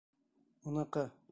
[0.71, 1.05] Уныҡы.